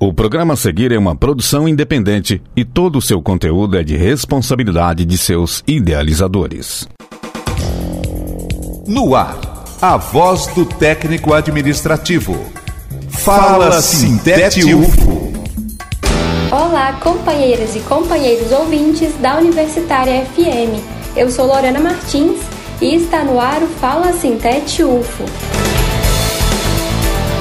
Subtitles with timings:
[0.00, 3.96] O programa a seguir é uma produção independente e todo o seu conteúdo é de
[3.96, 6.86] responsabilidade de seus idealizadores.
[8.86, 9.36] No ar,
[9.82, 12.38] a voz do técnico administrativo.
[13.08, 15.32] Fala Sintete UFO.
[16.52, 20.80] Olá, companheiras e companheiros ouvintes da Universitária FM.
[21.16, 22.38] Eu sou Lorena Martins
[22.80, 25.67] e está no ar o Fala Sintete UFO.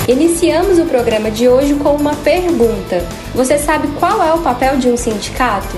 [0.07, 3.05] Iniciamos o programa de hoje com uma pergunta.
[3.35, 5.75] Você sabe qual é o papel de um sindicato?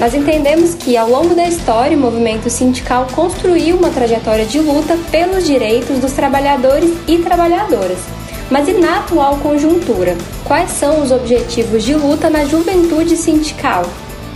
[0.00, 4.98] Nós entendemos que, ao longo da história, o movimento sindical construiu uma trajetória de luta
[5.12, 7.98] pelos direitos dos trabalhadores e trabalhadoras.
[8.50, 10.16] Mas e na atual conjuntura?
[10.44, 13.84] Quais são os objetivos de luta na juventude sindical?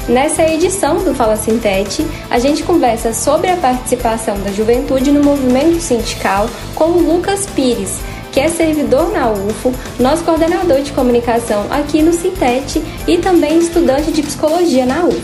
[0.09, 5.81] Nessa edição do Fala Sintete, a gente conversa sobre a participação da juventude no movimento
[5.81, 8.01] sindical com o Lucas Pires,
[8.33, 14.11] que é servidor na UFO, nosso coordenador de comunicação aqui no Sintete e também estudante
[14.11, 15.21] de psicologia na UFO.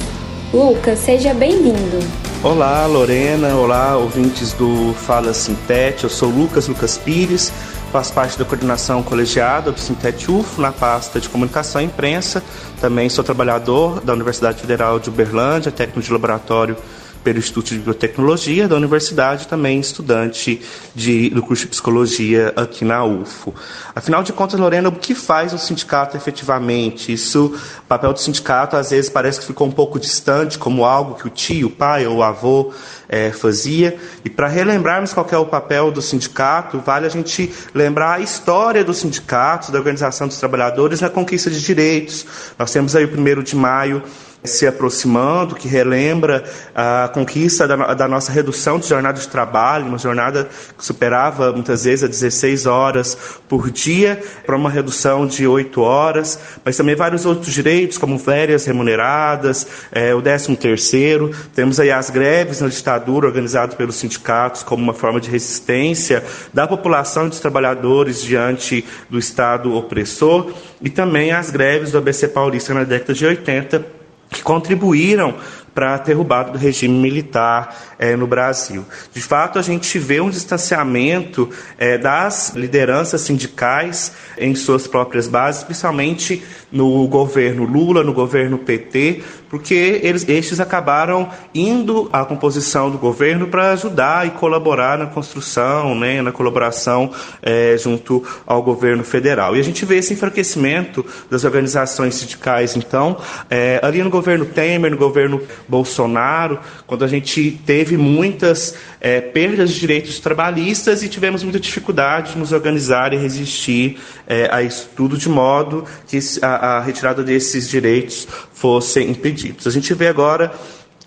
[0.52, 1.98] Lucas, seja bem-vindo.
[2.42, 3.54] Olá, Lorena.
[3.56, 6.04] Olá, ouvintes do Fala Sintete.
[6.04, 7.52] Eu sou Lucas Lucas Pires,
[7.90, 12.42] faço parte da coordenação colegiada do Sintete UFO na pasta de comunicação e imprensa.
[12.80, 16.76] Também sou trabalhador da Universidade Federal de Uberlândia, técnico de laboratório
[17.22, 20.60] pelo Instituto de Biotecnologia da universidade, também estudante
[20.94, 23.54] de, do curso de Psicologia aqui na UFO.
[23.94, 27.12] Afinal de contas, Lorena, o que faz o sindicato efetivamente?
[27.12, 31.14] Isso, o papel do sindicato às vezes parece que ficou um pouco distante, como algo
[31.14, 32.72] que o tio, o pai ou o avô
[33.08, 33.96] é, fazia.
[34.24, 38.84] E para relembrarmos qual é o papel do sindicato, vale a gente lembrar a história
[38.84, 42.26] dos sindicatos, da organização dos trabalhadores na conquista de direitos.
[42.58, 44.02] Nós temos aí o primeiro de maio
[44.44, 46.44] se aproximando, que relembra
[46.74, 51.84] a conquista da, da, nossa redução de jornada de trabalho, uma jornada que superava muitas
[51.84, 57.26] vezes a 16 horas por dia, para uma redução de 8 horas, mas também vários
[57.26, 63.26] outros direitos, como férias remuneradas, é, o 13 terceiro, temos aí as greves na ditadura
[63.26, 66.24] organizadas pelos sindicatos como uma forma de resistência
[66.54, 72.72] da população dos trabalhadores diante do Estado opressor, e também as greves do ABC Paulista
[72.72, 73.97] na década de 80,
[74.30, 75.34] que contribuíram
[75.78, 78.84] para a derrubada do regime militar é, no Brasil.
[79.14, 85.60] De fato, a gente vê um distanciamento é, das lideranças sindicais em suas próprias bases,
[85.60, 92.98] especialmente no governo Lula, no governo PT, porque eles, estes acabaram indo à composição do
[92.98, 99.56] governo para ajudar e colaborar na construção, né, na colaboração é, junto ao governo federal.
[99.56, 103.16] E a gente vê esse enfraquecimento das organizações sindicais, então,
[103.48, 109.70] é, ali no governo Temer, no governo Bolsonaro, quando a gente teve muitas é, perdas
[109.70, 114.88] de direitos trabalhistas e tivemos muita dificuldade de nos organizar e resistir é, a isso
[114.96, 119.66] tudo de modo que a, a retirada desses direitos fosse impedidos.
[119.66, 120.52] A gente vê agora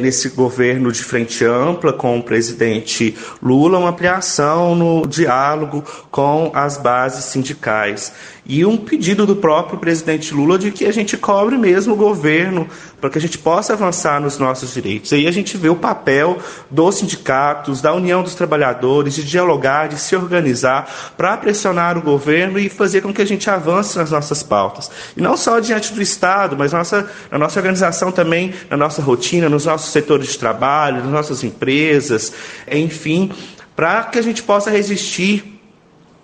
[0.02, 6.78] nesse governo de frente ampla com o presidente Lula uma ampliação no diálogo com as
[6.78, 8.12] bases sindicais
[8.46, 12.68] e um pedido do próprio presidente Lula de que a gente cobre mesmo o governo
[13.00, 15.14] para que a gente possa avançar nos nossos direitos.
[15.14, 16.38] Aí a gente vê o papel
[16.70, 22.60] dos sindicatos, da União dos Trabalhadores, de dialogar, de se organizar para pressionar o governo
[22.60, 24.92] e fazer com que a gente avance nas nossas pautas.
[25.16, 29.50] E não só diante do Estado, mas nossa, na nossa organização também, na nossa rotina,
[29.50, 32.34] nos nossos setores de trabalho, nas nossas empresas,
[32.70, 33.32] enfim,
[33.76, 35.51] para que a gente possa resistir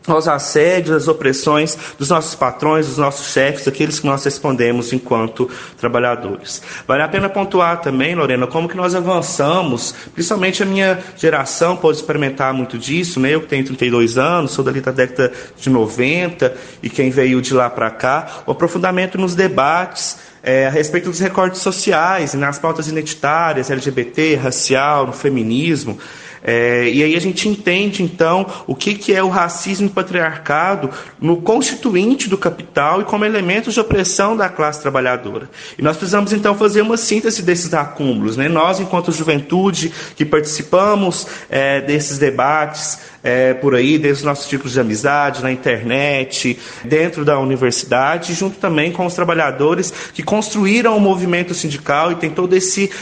[0.07, 5.49] aos assédios, às opressões dos nossos patrões, dos nossos chefes, aqueles que nós respondemos enquanto
[5.77, 6.61] trabalhadores.
[6.87, 11.97] Vale a pena pontuar também, Lorena, como que nós avançamos, principalmente a minha geração pode
[11.97, 13.33] experimentar muito disso, né?
[13.33, 17.53] Eu que tenho 32 anos, sou dali da década de 90 e quem veio de
[17.53, 22.87] lá para cá, o aprofundamento nos debates é, a respeito dos recortes sociais, nas pautas
[22.87, 25.99] identitárias, LGBT, racial, no feminismo.
[26.43, 30.89] É, e aí a gente entende, então, o que, que é o racismo e patriarcado
[31.19, 35.49] no constituinte do capital e como elementos de opressão da classe trabalhadora.
[35.77, 38.37] E nós precisamos, então, fazer uma síntese desses acúmulos.
[38.37, 38.47] Né?
[38.47, 44.73] Nós, enquanto juventude, que participamos é, desses debates, é, por aí, desde os nossos círculos
[44.73, 50.99] de amizade, na internet, dentro da universidade, junto também com os trabalhadores que construíram o
[50.99, 52.57] movimento sindical e tem toda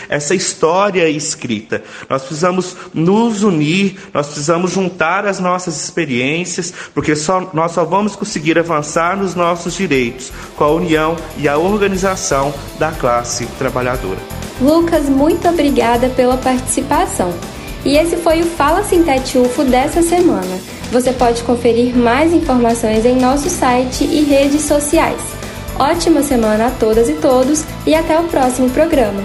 [0.10, 1.84] essa história escrita.
[2.10, 8.16] Nós precisamos nos unir, nós precisamos juntar as nossas experiências, porque só, nós só vamos
[8.16, 14.19] conseguir avançar nos nossos direitos com a união e a organização da classe trabalhadora.
[14.62, 17.33] Lucas, muito obrigada pela participação.
[17.83, 20.60] E esse foi o Fala Sintete UFO dessa semana.
[20.92, 25.22] Você pode conferir mais informações em nosso site e redes sociais.
[25.77, 29.22] Ótima semana a todas e todos e até o próximo programa.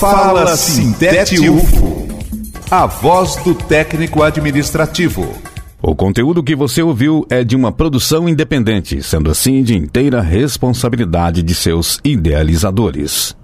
[0.00, 2.08] Fala Sintete UFO,
[2.70, 5.30] a voz do técnico administrativo.
[5.82, 11.42] O conteúdo que você ouviu é de uma produção independente, sendo assim de inteira responsabilidade
[11.42, 13.36] de seus idealizadores.